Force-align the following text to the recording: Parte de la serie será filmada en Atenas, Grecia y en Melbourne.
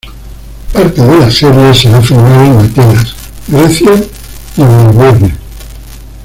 Parte 0.73 0.99
de 0.99 1.17
la 1.19 1.29
serie 1.29 1.71
será 1.75 2.01
filmada 2.01 2.43
en 2.47 2.57
Atenas, 2.57 3.13
Grecia 3.47 3.91
y 4.57 4.61
en 4.63 4.97
Melbourne. 4.97 5.37